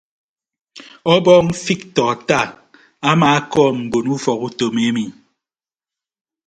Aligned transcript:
Ọbọọñ 1.13 1.45
fiktọ 1.63 2.01
attah 2.13 2.49
amaakọọm 3.09 3.75
mbon 3.85 4.05
ufọk 4.15 4.41
utom 4.47 4.75
emi. 4.87 5.03